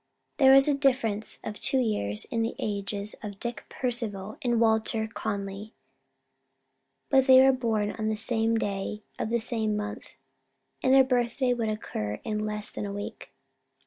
[0.37, 5.05] There was a difference of two years in the ages of Dick Percival and Walter
[5.05, 5.75] Conly,
[7.09, 10.15] but they were born on the same day of the same month,
[10.81, 13.31] and their birthday would occur in less than a week.